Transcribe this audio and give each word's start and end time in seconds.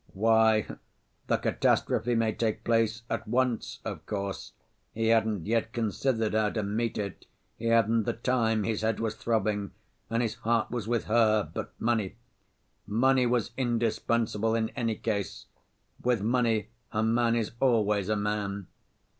Why, 0.15 0.65
the 1.27 1.37
catastrophe 1.37 2.15
may 2.15 2.33
take 2.33 2.63
place 2.63 3.03
at 3.07 3.27
once, 3.27 3.77
of 3.85 4.03
course; 4.07 4.53
he 4.95 5.09
hadn't 5.09 5.45
yet 5.45 5.73
considered 5.73 6.33
how 6.33 6.49
to 6.49 6.63
meet 6.63 6.97
it, 6.97 7.27
he 7.55 7.65
hadn't 7.67 8.05
the 8.05 8.13
time, 8.13 8.63
his 8.63 8.81
head 8.81 8.99
was 8.99 9.13
throbbing 9.13 9.73
and 10.09 10.23
his 10.23 10.33
heart 10.37 10.71
was 10.71 10.87
with 10.87 11.03
her, 11.03 11.47
but 11.53 11.73
money—money 11.77 13.27
was 13.27 13.51
indispensable 13.57 14.55
in 14.55 14.69
any 14.69 14.95
case! 14.95 15.45
With 16.01 16.23
money 16.23 16.69
a 16.91 17.03
man 17.03 17.35
is 17.35 17.51
always 17.59 18.09
a 18.09 18.15
man. 18.15 18.65